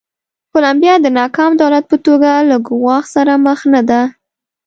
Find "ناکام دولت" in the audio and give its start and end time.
1.19-1.83